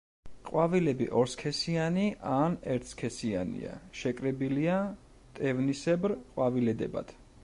ყვავილები 0.45 1.07
ორსქესიანი 1.17 2.05
ან 2.37 2.55
ერთსქესიანია; 2.75 3.75
შეკრებილია 3.99 4.79
მტევნისებრ 4.89 6.17
ყვავილედებად. 6.33 7.15